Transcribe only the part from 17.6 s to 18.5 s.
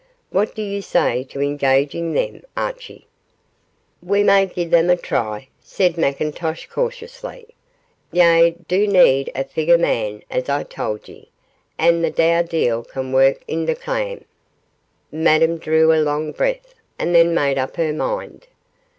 her mind.